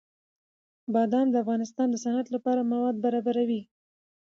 [0.93, 3.61] بادام د افغانستان د صنعت لپاره مواد برابروي.